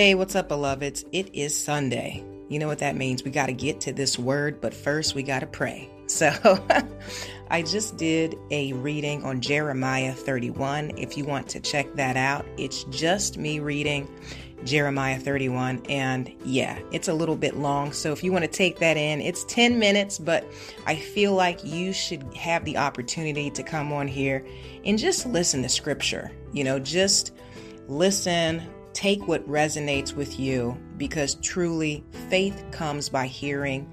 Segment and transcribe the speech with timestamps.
[0.00, 1.04] Hey, what's up, beloveds?
[1.12, 2.24] It is Sunday.
[2.48, 3.22] You know what that means?
[3.22, 5.90] We got to get to this word, but first we got to pray.
[6.06, 6.32] So,
[7.50, 10.96] I just did a reading on Jeremiah 31.
[10.96, 14.08] If you want to check that out, it's just me reading
[14.64, 15.82] Jeremiah 31.
[15.90, 17.92] And yeah, it's a little bit long.
[17.92, 20.50] So, if you want to take that in, it's 10 minutes, but
[20.86, 24.46] I feel like you should have the opportunity to come on here
[24.86, 26.32] and just listen to scripture.
[26.54, 27.32] You know, just
[27.86, 33.90] listen, take what resonates with you because truly faith comes by hearing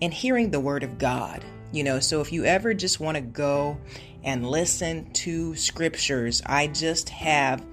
[0.00, 1.44] and hearing the word of God.
[1.72, 3.78] You know, so if you ever just want to go
[4.22, 7.64] and listen to scriptures, I just have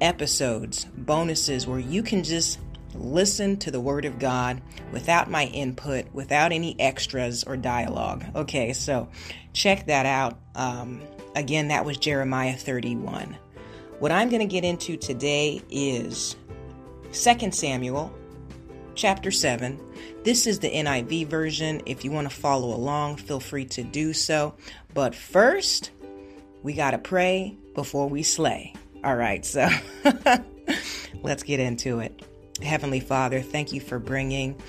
[0.00, 2.58] episodes, bonuses where you can just
[2.94, 4.60] listen to the word of God
[4.92, 8.24] without my input, without any extras or dialogue.
[8.34, 9.08] Okay, so
[9.52, 10.38] check that out.
[10.54, 11.00] Um,
[11.34, 13.36] again, that was Jeremiah 31.
[13.98, 16.36] What I'm going to get into today is
[17.12, 18.14] 2 Samuel
[18.94, 19.80] chapter 7.
[20.22, 21.82] This is the NIV version.
[21.84, 24.54] If you want to follow along, feel free to do so.
[24.94, 25.90] But first,
[26.62, 28.72] we got to pray before we slay.
[29.02, 29.68] All right, so
[31.22, 32.24] let's get into it.
[32.62, 34.60] Heavenly Father, thank you for bringing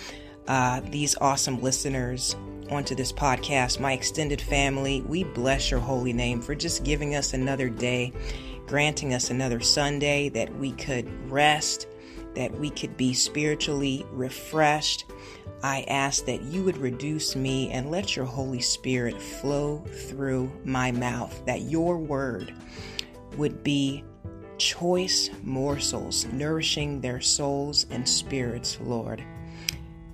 [0.47, 2.35] uh, these awesome listeners
[2.71, 3.79] onto this podcast.
[3.79, 8.11] My extended family, we bless your holy name for just giving us another day
[8.69, 11.87] granting us another Sunday that we could rest,
[12.35, 15.05] that we could be spiritually refreshed.
[15.63, 20.91] I ask that you would reduce me and let your Holy Spirit flow through my
[20.91, 22.53] mouth, that your word
[23.37, 24.03] would be
[24.59, 29.23] choice morsels, nourishing their souls and spirits, Lord.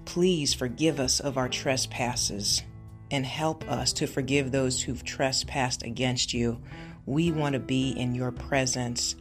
[0.06, 2.64] Please forgive us of our trespasses
[3.12, 6.62] and help us to forgive those who've trespassed against you
[7.06, 9.16] we want to be in your presence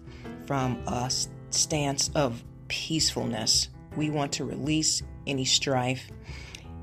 [0.46, 1.10] from a
[1.50, 3.68] stance of peacefulness.
[3.96, 6.10] We want to release any strife,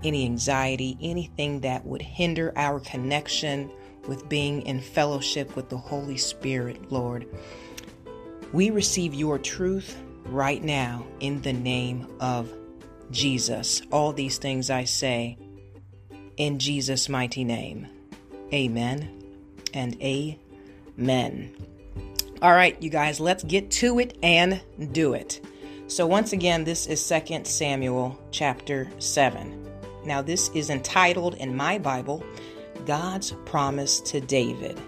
[0.03, 3.72] any anxiety, anything that would hinder our connection
[4.08, 7.28] with being in fellowship with the Holy Spirit, Lord.
[8.52, 12.52] We receive your truth right now in the name of
[13.12, 13.81] Jesus.
[13.92, 15.38] All these things I say
[16.38, 17.88] in Jesus' mighty name.
[18.53, 19.24] Amen
[19.74, 20.41] and amen
[21.02, 21.54] men.
[22.42, 25.42] All right, you guys, let's get to it and do it.
[25.88, 29.70] So, once again, this is 2 Samuel chapter 7.
[30.06, 32.24] Now, this is entitled in my Bible,
[32.86, 34.80] God's Promise to David.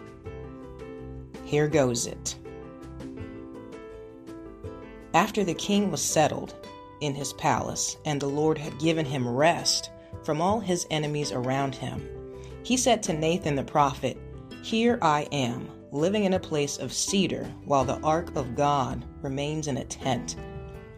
[1.44, 2.36] Here goes it.
[5.14, 6.56] After the king was settled
[7.02, 9.92] in his palace, and the Lord had given him rest
[10.24, 12.02] from all his enemies around him,
[12.64, 14.18] he said to Nathan the prophet,
[14.64, 19.68] Here I am living in a place of cedar while the ark of God remains
[19.68, 20.36] in a tent.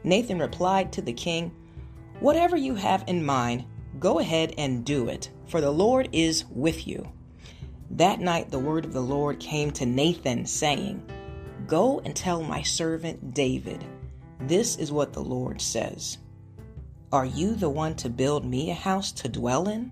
[0.06, 1.52] Nathan replied to the king,
[2.22, 3.66] Whatever you have in mind,
[4.00, 7.08] go ahead and do it, for the Lord is with you.
[7.92, 11.04] That night the word of the Lord came to Nathan, saying,
[11.68, 13.84] Go and tell my servant David,
[14.40, 16.20] this is what the Lord says
[17.12, 19.92] Are you the one to build me a house to dwell in?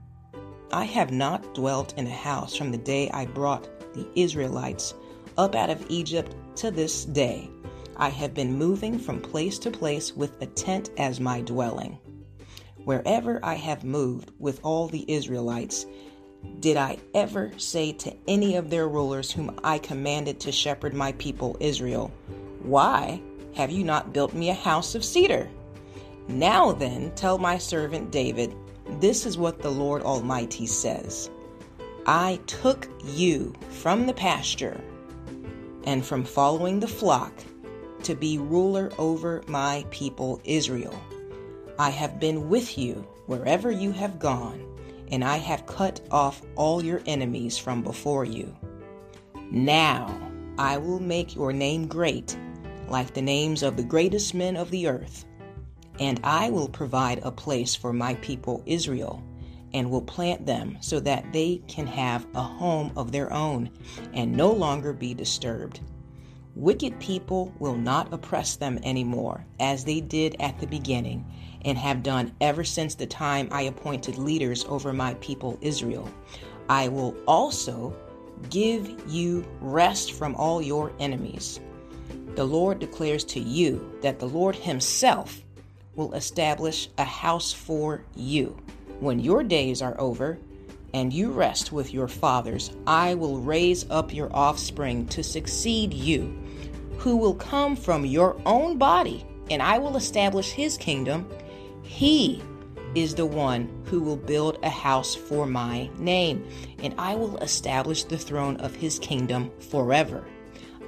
[0.72, 4.94] I have not dwelt in a house from the day I brought the Israelites
[5.38, 7.50] up out of Egypt to this day.
[7.98, 11.98] I have been moving from place to place with a tent as my dwelling.
[12.86, 15.86] Wherever I have moved with all the Israelites,
[16.60, 21.14] did I ever say to any of their rulers whom I commanded to shepherd my
[21.14, 22.12] people Israel,
[22.64, 23.22] Why
[23.56, 25.50] have you not built me a house of cedar?
[26.28, 28.56] Now then, tell my servant David,
[29.00, 31.30] This is what the Lord Almighty says
[32.06, 34.82] I took you from the pasture
[35.86, 37.32] and from following the flock
[38.04, 41.00] to be ruler over my people Israel.
[41.80, 44.62] I have been with you wherever you have gone,
[45.12, 48.54] and I have cut off all your enemies from before you.
[49.50, 50.14] Now
[50.58, 52.38] I will make your name great,
[52.90, 55.24] like the names of the greatest men of the earth,
[56.02, 59.24] and I will provide a place for my people Israel
[59.74, 63.70] and will plant them so that they can have a home of their own
[64.14, 65.80] and no longer be disturbed.
[66.56, 71.26] Wicked people will not oppress them anymore, as they did at the beginning
[71.66, 76.08] and have done ever since the time I appointed leaders over my people Israel.
[76.70, 77.96] I will also
[78.50, 81.60] give you rest from all your enemies.
[82.36, 85.42] The Lord declares to you that the Lord Himself
[85.96, 88.58] will establish a house for you.
[89.04, 90.40] When your days are over
[90.94, 96.34] and you rest with your fathers, I will raise up your offspring to succeed you,
[97.00, 101.30] who will come from your own body and I will establish his kingdom.
[101.82, 102.42] He
[102.96, 106.48] is the one who will build a house for my name,
[106.80, 110.24] and I will establish the throne of his kingdom forever.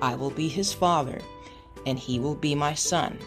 [0.01, 1.19] I will be his father,
[1.85, 3.19] and he will be my son.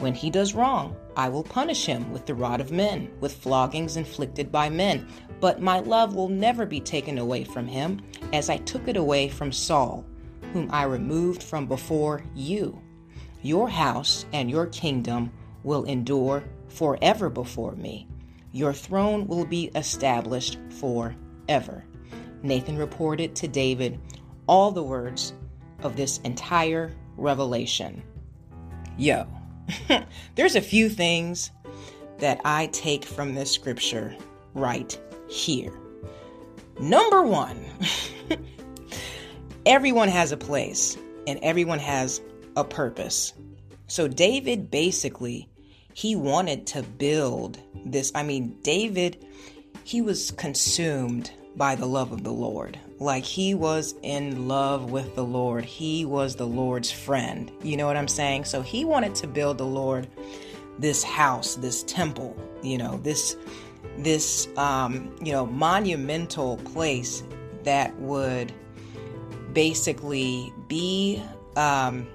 [0.00, 3.98] When he does wrong, I will punish him with the rod of men, with floggings
[3.98, 5.06] inflicted by men.
[5.40, 8.00] But my love will never be taken away from him,
[8.32, 10.06] as I took it away from Saul,
[10.54, 12.80] whom I removed from before you.
[13.42, 15.32] Your house and your kingdom
[15.64, 18.08] will endure forever before me.
[18.52, 21.84] Your throne will be established forever.
[22.42, 24.00] Nathan reported to David
[24.46, 25.34] all the words
[25.82, 28.02] of this entire revelation.
[28.96, 29.26] Yo,
[30.34, 31.50] there's a few things
[32.18, 34.16] that I take from this scripture
[34.54, 34.98] right
[35.28, 35.72] here.
[36.78, 37.64] Number one,
[39.66, 40.96] everyone has a place
[41.26, 42.20] and everyone has
[42.56, 43.32] a purpose.
[43.86, 45.48] So David basically
[45.94, 48.12] he wanted to build this.
[48.14, 49.26] I mean, David,
[49.84, 52.78] he was consumed by the love of the Lord.
[52.98, 55.64] Like he was in love with the Lord.
[55.64, 57.50] He was the Lord's friend.
[57.62, 58.44] You know what I'm saying?
[58.44, 60.06] So he wanted to build the Lord
[60.78, 63.36] this house, this temple, you know, this
[63.98, 67.22] this um, you know, monumental place
[67.64, 68.52] that would
[69.52, 71.22] basically be
[71.56, 72.06] um,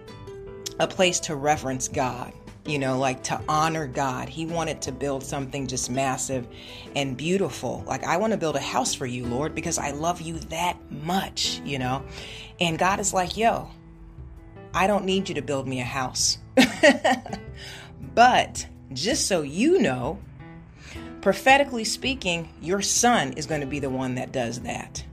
[0.79, 2.33] a place to reverence God
[2.65, 4.27] you know, like to honor God.
[4.27, 6.47] He wanted to build something just massive
[6.95, 7.83] and beautiful.
[7.85, 10.77] Like, I want to build a house for you, Lord, because I love you that
[10.91, 12.03] much, you know?
[12.59, 13.69] And God is like, yo,
[14.73, 16.39] I don't need you to build me a house.
[18.15, 20.19] but just so you know,
[21.21, 25.05] prophetically speaking, your son is going to be the one that does that.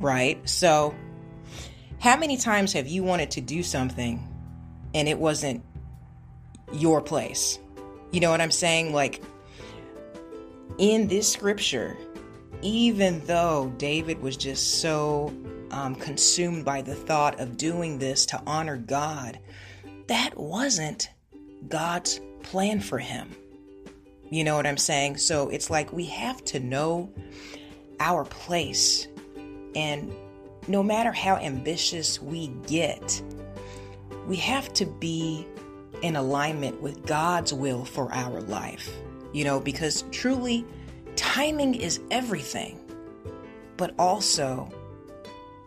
[0.00, 0.46] Right?
[0.48, 0.94] So,
[2.00, 4.28] how many times have you wanted to do something
[4.94, 5.64] and it wasn't
[6.72, 7.58] your place.
[8.10, 8.92] You know what I'm saying?
[8.92, 9.22] Like
[10.78, 11.96] in this scripture,
[12.62, 15.32] even though David was just so
[15.70, 19.38] um, consumed by the thought of doing this to honor God,
[20.08, 21.10] that wasn't
[21.68, 23.34] God's plan for him.
[24.30, 25.18] You know what I'm saying?
[25.18, 27.12] So it's like we have to know
[28.00, 29.06] our place.
[29.74, 30.12] And
[30.68, 33.22] no matter how ambitious we get,
[34.26, 35.46] we have to be
[36.02, 38.90] in alignment with God's will for our life.
[39.32, 40.64] You know, because truly,
[41.14, 42.80] timing is everything,
[43.76, 44.70] but also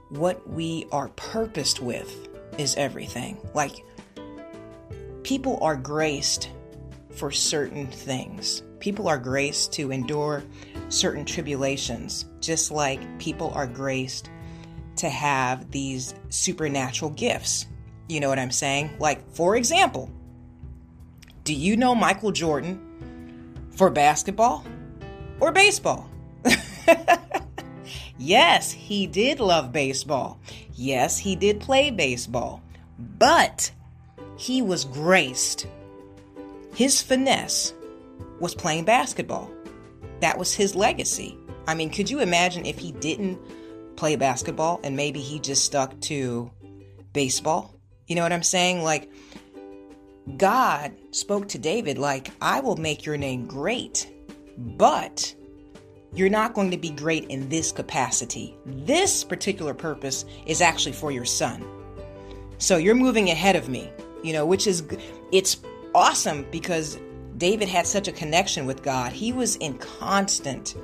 [0.09, 2.27] what we are purposed with
[2.57, 3.37] is everything.
[3.53, 3.83] Like,
[5.23, 6.49] people are graced
[7.11, 8.63] for certain things.
[8.79, 10.43] People are graced to endure
[10.89, 14.29] certain tribulations, just like people are graced
[14.95, 17.67] to have these supernatural gifts.
[18.07, 18.91] You know what I'm saying?
[18.99, 20.09] Like, for example,
[21.49, 22.79] do you know Michael Jordan
[23.71, 24.63] for basketball
[25.39, 26.07] or baseball?
[28.19, 30.39] yes, he did love baseball.
[30.75, 32.61] Yes, he did play baseball.
[33.17, 33.71] But
[34.37, 35.65] he was graced.
[36.75, 37.73] His finesse
[38.39, 39.49] was playing basketball.
[40.19, 41.35] That was his legacy.
[41.67, 43.39] I mean, could you imagine if he didn't
[43.95, 46.51] play basketball and maybe he just stuck to
[47.11, 47.73] baseball?
[48.05, 48.83] You know what I'm saying?
[48.83, 49.11] Like,
[50.37, 54.11] God spoke to David like, I will make your name great,
[54.57, 55.33] but
[56.13, 58.57] you're not going to be great in this capacity.
[58.65, 61.65] This particular purpose is actually for your son.
[62.57, 63.89] So you're moving ahead of me,
[64.23, 64.83] you know, which is,
[65.31, 65.61] it's
[65.95, 66.99] awesome because
[67.37, 69.13] David had such a connection with God.
[69.13, 70.75] He was in constant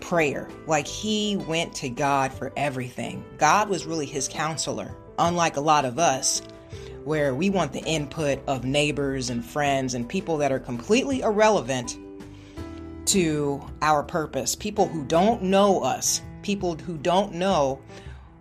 [0.00, 0.48] prayer.
[0.66, 3.24] Like he went to God for everything.
[3.38, 6.42] God was really his counselor, unlike a lot of us
[7.04, 11.98] where we want the input of neighbors and friends and people that are completely irrelevant
[13.06, 17.80] to our purpose, people who don't know us, people who don't know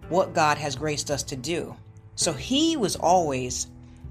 [0.10, 1.76] what God has graced us to do.
[2.16, 3.68] So he was always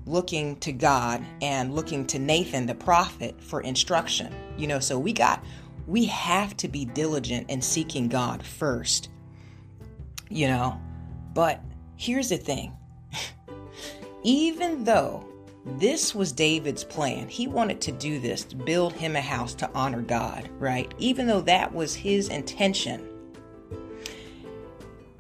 [0.06, 4.34] looking to God and looking to Nathan the prophet for instruction.
[4.56, 5.44] You know, so we got
[5.86, 9.08] we have to be diligent in seeking God first.
[10.28, 10.80] You know,
[11.34, 11.62] but
[11.96, 12.76] here's the thing
[14.22, 15.24] even though
[15.64, 19.70] this was David's plan, he wanted to do this to build him a house to
[19.74, 20.92] honor God, right?
[20.98, 23.08] Even though that was his intention.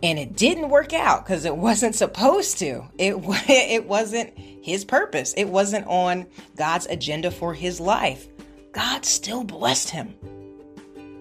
[0.02, 2.84] And it didn't work out because it wasn't supposed to.
[2.98, 3.14] It,
[3.48, 5.32] it wasn't his purpose.
[5.36, 8.26] It wasn't on God's agenda for his life.
[8.72, 10.14] God still blessed him.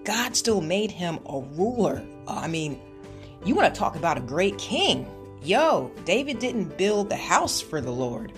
[0.04, 2.02] God still made him a ruler.
[2.26, 2.80] I mean,
[3.44, 5.06] you want to talk about a great king
[5.42, 8.32] yo, David didn't build the house for the Lord.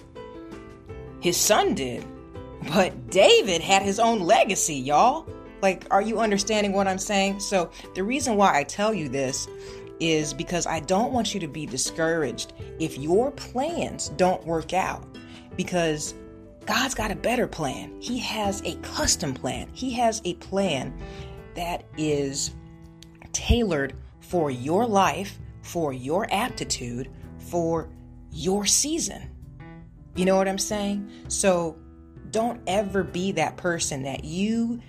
[1.21, 2.05] his son did.
[2.69, 5.27] But David had his own legacy, y'all.
[5.63, 7.41] Like, are you understanding what I'm saying?
[7.41, 9.49] So, the reason why I tell you this
[10.01, 15.05] is because I don't want you to be discouraged if your plans don't work out.
[15.57, 16.15] Because
[16.67, 17.95] God's got a better plan.
[18.01, 19.69] He has a custom plan.
[19.73, 20.93] He has a plan
[21.55, 22.51] that is
[23.33, 27.89] tailored for your life, for your aptitude, for
[28.31, 29.31] your season.
[30.15, 31.11] You know what I'm saying?
[31.29, 31.77] So
[32.31, 34.81] don't ever be that person that you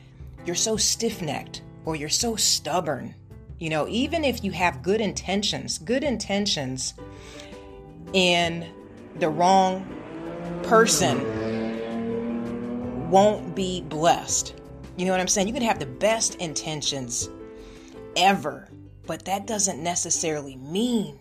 [0.46, 3.16] you're so stiff-necked or you're so stubborn.
[3.58, 6.94] You know, even if you have good intentions, good intentions
[8.14, 8.68] in
[9.18, 9.88] the wrong
[10.64, 11.24] person
[13.10, 14.54] won't be blessed.
[14.98, 15.48] You know what I'm saying?
[15.48, 17.30] You can have the best intentions
[18.16, 18.70] ever,
[19.08, 21.20] but that doesn't necessarily mean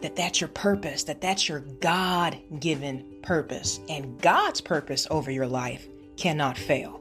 [0.00, 3.80] that that's your purpose, that that's your God given purpose.
[3.88, 5.86] And God's purpose over your life
[6.16, 7.00] cannot fail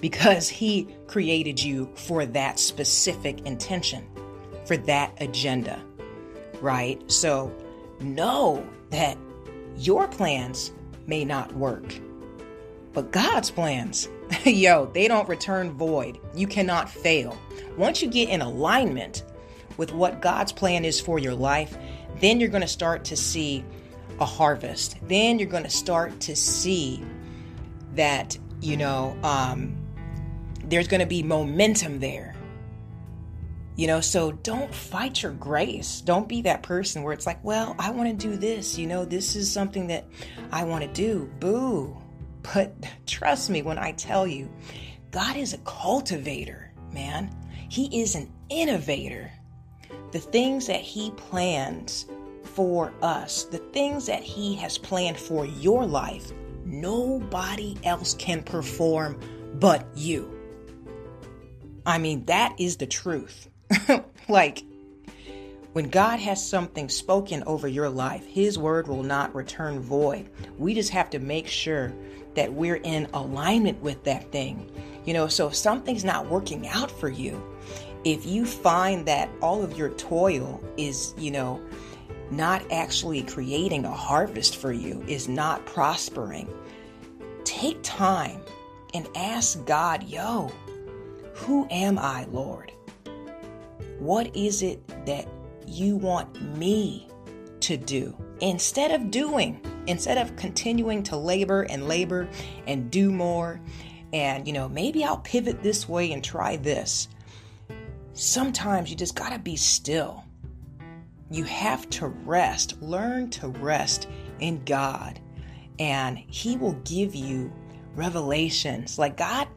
[0.00, 4.06] because He created you for that specific intention,
[4.64, 5.80] for that agenda,
[6.60, 7.00] right?
[7.10, 7.54] So
[8.00, 9.16] know that
[9.76, 10.72] your plans
[11.06, 11.94] may not work
[12.92, 14.08] but God's plans,
[14.44, 16.18] yo, they don't return void.
[16.34, 17.38] You cannot fail.
[17.76, 19.24] Once you get in alignment
[19.76, 21.76] with what God's plan is for your life,
[22.20, 23.64] then you're going to start to see
[24.20, 24.96] a harvest.
[25.02, 27.02] Then you're going to start to see
[27.94, 29.76] that, you know, um,
[30.64, 32.34] there's going to be momentum there.
[33.76, 36.02] You know, so don't fight your grace.
[36.02, 38.76] Don't be that person where it's like, well, I want to do this.
[38.76, 40.06] You know, this is something that
[40.52, 41.30] I want to do.
[41.40, 41.96] Boo.
[42.42, 42.74] But
[43.06, 44.50] trust me when I tell you,
[45.10, 47.34] God is a cultivator, man.
[47.68, 49.30] He is an innovator.
[50.12, 52.06] The things that He plans
[52.42, 56.32] for us, the things that He has planned for your life,
[56.64, 59.20] nobody else can perform
[59.54, 60.36] but you.
[61.86, 63.48] I mean, that is the truth.
[64.28, 64.64] like,
[65.72, 70.28] when God has something spoken over your life, His word will not return void.
[70.58, 71.92] We just have to make sure
[72.34, 74.70] that we're in alignment with that thing.
[75.04, 77.42] You know, so if something's not working out for you,
[78.04, 81.60] if you find that all of your toil is, you know,
[82.30, 86.52] not actually creating a harvest for you, is not prospering,
[87.44, 88.40] take time
[88.94, 90.50] and ask God, yo,
[91.34, 92.72] who am I, Lord?
[93.98, 95.28] What is it that
[95.70, 97.08] you want me
[97.60, 98.16] to do.
[98.40, 99.60] Instead of doing?
[99.86, 102.28] instead of continuing to labor and labor
[102.66, 103.60] and do more
[104.12, 107.08] and you know maybe I'll pivot this way and try this.
[108.12, 110.24] Sometimes you just got to be still.
[111.30, 112.80] You have to rest.
[112.82, 114.08] Learn to rest
[114.40, 115.20] in God.
[115.78, 117.52] And he will give you
[117.94, 118.98] revelations.
[118.98, 119.48] Like God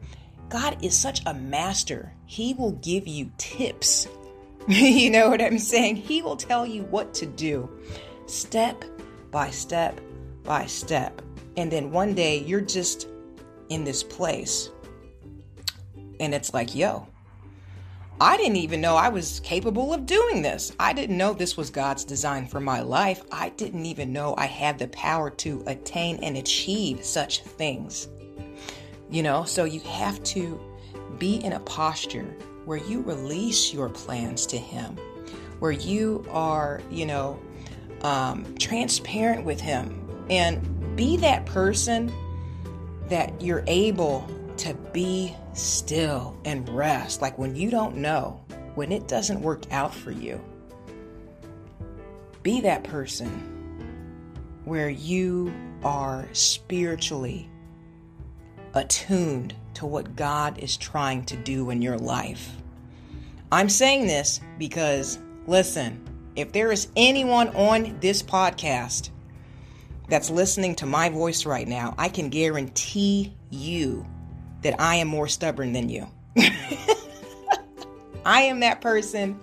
[0.48, 2.12] God is such a master.
[2.26, 4.08] He will give you tips
[4.68, 7.68] you know what I'm saying he will tell you what to do
[8.26, 8.82] step
[9.30, 10.00] by step
[10.42, 11.20] by step.
[11.56, 13.08] And then one day you're just
[13.68, 14.70] in this place.
[16.20, 17.06] And it's like, yo,
[18.20, 20.72] I didn't even know I was capable of doing this.
[20.78, 23.22] I didn't know this was God's design for my life.
[23.32, 28.08] I didn't even know I had the power to attain and achieve such things.
[29.10, 30.60] You know, so you have to
[31.18, 34.96] be in a posture where you release your plans to Him,
[35.58, 37.38] where you are, you know,
[38.02, 42.12] um, transparent with Him, and be that person
[43.08, 44.28] that you're able
[44.58, 47.20] to be still and rest.
[47.22, 48.42] Like when you don't know,
[48.74, 50.40] when it doesn't work out for you,
[52.42, 53.50] be that person
[54.64, 55.52] where you
[55.82, 57.48] are spiritually
[58.74, 62.50] attuned to what God is trying to do in your life.
[63.52, 66.00] I'm saying this because, listen,
[66.36, 69.10] if there is anyone on this podcast
[70.08, 74.06] that's listening to my voice right now, I can guarantee you
[74.62, 76.06] that I am more stubborn than you.
[78.26, 79.38] I am that person.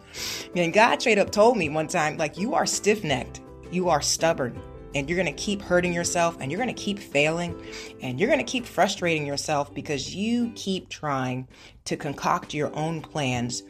[0.55, 4.01] And God straight up told me one time, like, you are stiff necked, you are
[4.01, 4.59] stubborn,
[4.93, 7.61] and you're going to keep hurting yourself, and you're going to keep failing,
[8.01, 11.47] and you're going to keep frustrating yourself because you keep trying
[11.85, 13.63] to concoct your own plans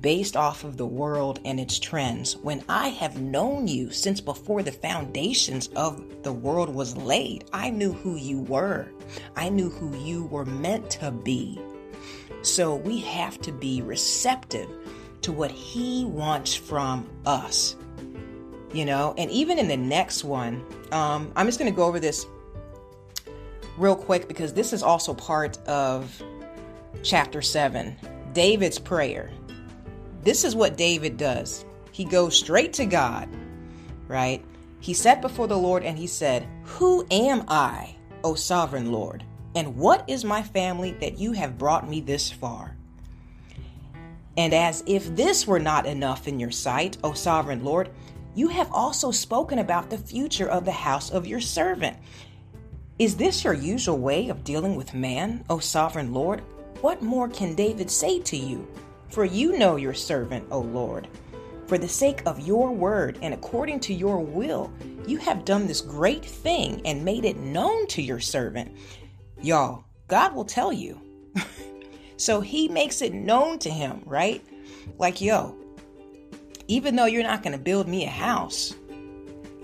[0.00, 4.62] based off of the world and its trends when I have known you since before
[4.62, 7.44] the foundations of the world was laid.
[7.52, 8.88] I knew who you were,
[9.36, 11.60] I knew who you were meant to be.
[12.42, 14.68] So we have to be receptive
[15.22, 17.76] to what He wants from us.
[18.72, 21.98] You know, and even in the next one, um, I'm just going to go over
[21.98, 22.26] this
[23.76, 26.22] real quick because this is also part of
[27.02, 27.96] chapter 7
[28.32, 29.30] David's prayer.
[30.22, 31.64] This is what David does.
[31.90, 33.28] He goes straight to God,
[34.06, 34.44] right?
[34.80, 39.24] He sat before the Lord and he said, Who am I, O sovereign Lord?
[39.54, 42.76] And what is my family that you have brought me this far?
[44.36, 47.90] And as if this were not enough in your sight, O sovereign Lord,
[48.34, 51.96] you have also spoken about the future of the house of your servant.
[52.98, 56.42] Is this your usual way of dealing with man, O sovereign Lord?
[56.80, 58.66] What more can David say to you?
[59.08, 61.08] For you know your servant, O Lord.
[61.66, 64.72] For the sake of your word and according to your will,
[65.06, 68.76] you have done this great thing and made it known to your servant.
[69.42, 71.00] Y'all, God will tell you.
[72.16, 74.44] so he makes it known to him, right?
[74.98, 75.56] Like, yo,
[76.70, 78.76] even though you're not going to build me a house,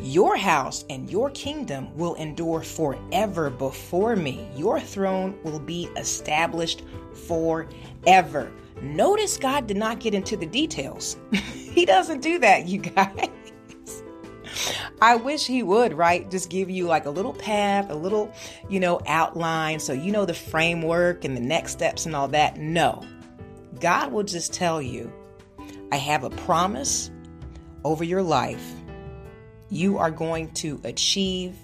[0.01, 4.51] your house and your kingdom will endure forever before me.
[4.57, 6.83] Your throne will be established
[7.29, 8.51] forever.
[8.83, 11.17] Notice God did not get into the details.
[11.33, 13.31] he doesn't do that, you guys.
[15.01, 16.29] I wish he would, right?
[16.29, 18.33] Just give you like a little path, a little,
[18.69, 22.57] you know, outline so you know the framework and the next steps and all that.
[22.57, 23.07] No.
[23.79, 25.13] God will just tell you,
[25.93, 27.11] I have a promise
[27.85, 28.75] over your life.
[29.71, 31.57] You are going to achieve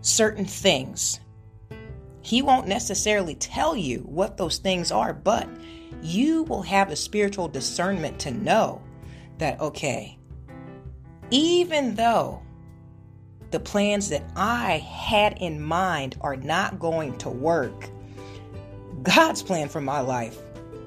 [0.00, 1.20] certain things.
[2.22, 5.48] He won't necessarily tell you what those things are, but
[6.02, 8.82] you will have a spiritual discernment to know
[9.38, 10.18] that, okay,
[11.30, 12.42] even though
[13.50, 17.88] the plans that I had in mind are not going to work,
[19.02, 20.38] God's plan for my life,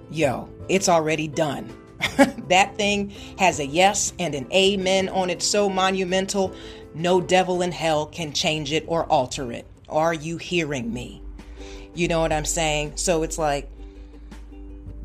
[0.09, 1.71] yo, it's already done.
[2.49, 6.53] that thing has a yes and an amen on it so monumental,
[6.93, 9.65] no devil in hell can change it or alter it.
[9.89, 11.21] Are you hearing me?
[11.93, 12.93] You know what I'm saying?
[12.95, 13.69] So it's like,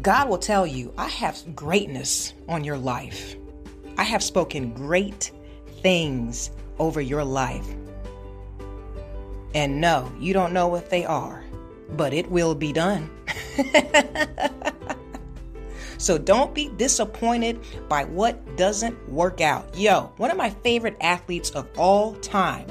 [0.00, 3.36] God will tell you, I have greatness on your life.
[3.96, 5.32] I have spoken great
[5.82, 7.66] things over your life.
[9.54, 11.44] And no, you don't know what they are,
[11.90, 13.10] but it will be done.
[15.98, 19.76] so don't be disappointed by what doesn't work out.
[19.76, 22.66] Yo, one of my favorite athletes of all time,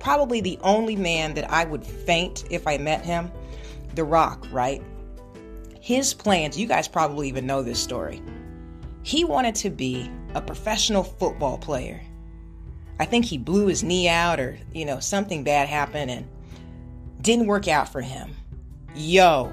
[0.00, 3.30] probably the only man that I would faint if I met him,
[3.94, 4.82] The Rock, right?
[5.80, 8.22] His plans, you guys probably even know this story.
[9.02, 12.00] He wanted to be a professional football player.
[12.98, 16.28] I think he blew his knee out or, you know, something bad happened and
[17.22, 18.34] didn't work out for him.
[18.94, 19.52] Yo,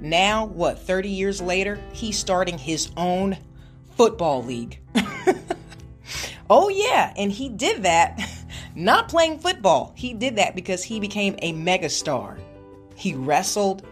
[0.00, 3.36] now what, 30 years later, he's starting his own
[3.96, 4.78] football league.
[6.50, 8.20] oh, yeah, and he did that
[8.74, 9.92] not playing football.
[9.96, 12.38] He did that because he became a megastar.
[12.94, 13.86] He wrestled,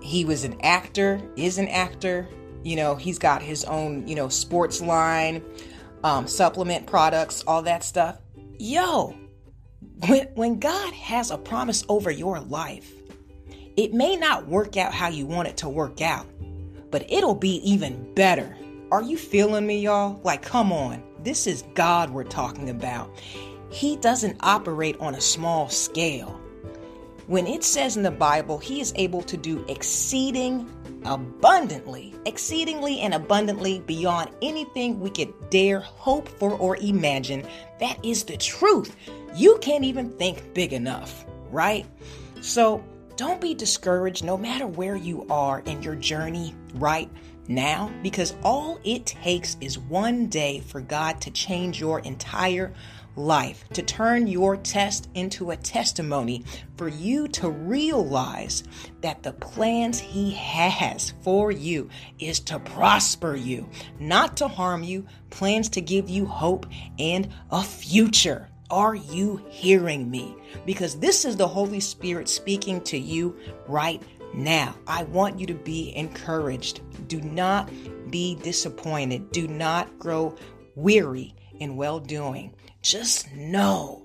[0.00, 2.28] he was an actor, is an actor.
[2.62, 5.42] You know, he's got his own, you know, sports line,
[6.02, 8.18] um, supplement products, all that stuff.
[8.58, 9.14] Yo,
[10.06, 12.92] when, when God has a promise over your life,
[13.76, 16.26] it may not work out how you want it to work out,
[16.90, 18.56] but it'll be even better.
[18.90, 20.20] Are you feeling me, y'all?
[20.22, 21.02] Like, come on.
[21.22, 23.10] This is God we're talking about.
[23.70, 26.40] He doesn't operate on a small scale.
[27.26, 30.70] When it says in the Bible, He is able to do exceeding
[31.04, 37.46] abundantly, exceedingly and abundantly beyond anything we could dare hope for or imagine,
[37.80, 38.94] that is the truth.
[39.34, 41.86] You can't even think big enough, right?
[42.40, 42.84] So
[43.16, 47.10] don't be discouraged no matter where you are in your journey right
[47.48, 52.74] now, because all it takes is one day for God to change your entire
[53.16, 56.44] life, to turn your test into a testimony
[56.76, 58.62] for you to realize
[59.00, 65.06] that the plans He has for you is to prosper you, not to harm you,
[65.30, 66.66] plans to give you hope
[66.98, 68.48] and a future.
[68.70, 70.36] Are you hearing me?
[70.64, 73.36] Because this is the Holy Spirit speaking to you
[73.68, 74.02] right
[74.34, 74.74] now.
[74.86, 76.80] I want you to be encouraged.
[77.08, 77.70] Do not
[78.10, 79.30] be disappointed.
[79.30, 80.34] Do not grow
[80.74, 82.54] weary in well doing.
[82.82, 84.04] Just know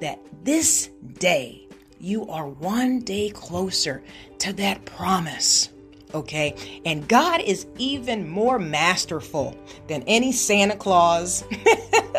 [0.00, 1.68] that this day
[2.00, 4.02] you are one day closer
[4.38, 5.70] to that promise.
[6.14, 6.54] Okay?
[6.84, 11.44] And God is even more masterful than any Santa Claus,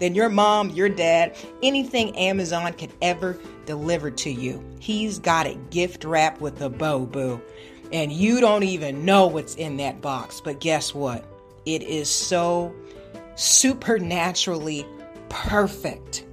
[0.00, 4.64] than your mom, your dad, anything Amazon could ever deliver to you.
[4.80, 7.40] He's got it gift wrapped with a bow, boo.
[7.92, 10.40] And you don't even know what's in that box.
[10.40, 11.24] But guess what?
[11.66, 12.74] It is so
[13.34, 14.86] supernaturally
[15.28, 16.24] perfect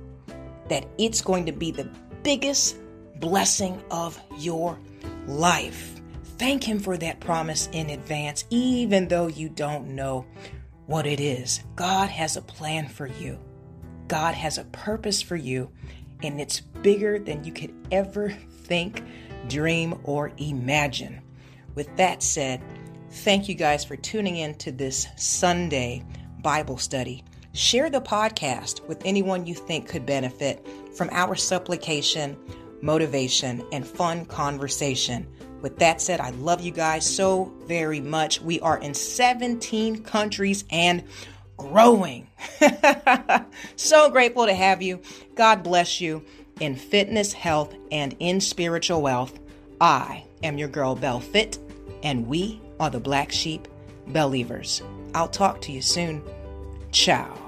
[0.69, 1.89] that it's going to be the
[2.23, 2.77] biggest
[3.19, 4.77] blessing of your
[5.27, 5.99] life.
[6.37, 10.25] Thank Him for that promise in advance, even though you don't know
[10.85, 11.61] what it is.
[11.75, 13.39] God has a plan for you,
[14.07, 15.69] God has a purpose for you,
[16.23, 19.03] and it's bigger than you could ever think,
[19.47, 21.21] dream, or imagine.
[21.75, 22.61] With that said,
[23.09, 26.03] thank you guys for tuning in to this Sunday
[26.41, 27.23] Bible study.
[27.53, 30.65] Share the podcast with anyone you think could benefit
[30.95, 32.37] from our supplication,
[32.81, 35.27] motivation, and fun conversation.
[35.61, 38.41] With that said, I love you guys so very much.
[38.41, 41.03] We are in 17 countries and
[41.57, 42.27] growing.
[43.75, 45.01] so grateful to have you.
[45.35, 46.23] God bless you
[46.59, 49.37] in fitness, health, and in spiritual wealth.
[49.81, 51.57] I am your girl, Bell Fit,
[52.03, 53.67] and we are the Black Sheep
[54.07, 54.81] Believers.
[55.13, 56.23] I'll talk to you soon.
[56.91, 57.46] Ciao.